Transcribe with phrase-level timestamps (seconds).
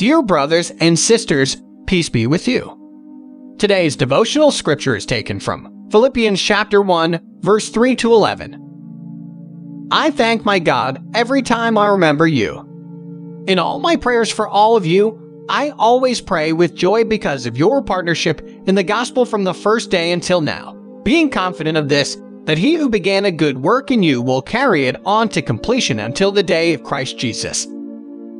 [0.00, 3.54] Dear brothers and sisters, peace be with you.
[3.58, 9.88] Today's devotional scripture is taken from Philippians chapter 1, verse 3 to 11.
[9.92, 13.44] I thank my God every time I remember you.
[13.46, 17.58] In all my prayers for all of you, I always pray with joy because of
[17.58, 20.72] your partnership in the gospel from the first day until now,
[21.04, 24.86] being confident of this, that he who began a good work in you will carry
[24.86, 27.66] it on to completion until the day of Christ Jesus.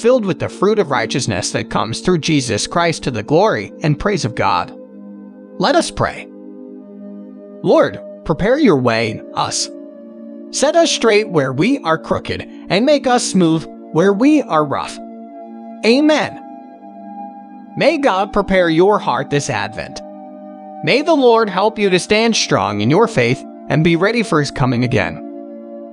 [0.00, 3.98] filled with the fruit of righteousness that comes through Jesus Christ to the glory and
[3.98, 4.76] praise of God.
[5.58, 6.28] Let us pray.
[7.62, 9.70] Lord, prepare your way in us.
[10.50, 14.96] Set us straight where we are crooked, and make us smooth where we are rough.
[15.84, 16.42] Amen.
[17.76, 20.00] May God prepare your heart this Advent.
[20.84, 24.40] May the Lord help you to stand strong in your faith and be ready for
[24.40, 25.25] His coming again.